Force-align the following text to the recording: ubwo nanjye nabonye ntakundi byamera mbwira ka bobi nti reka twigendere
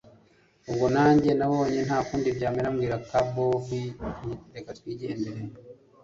ubwo 0.69 0.85
nanjye 0.95 1.31
nabonye 1.39 1.79
ntakundi 1.87 2.29
byamera 2.37 2.67
mbwira 2.73 2.97
ka 3.09 3.19
bobi 3.31 3.81
nti 4.11 4.31
reka 4.53 4.69
twigendere 4.77 5.39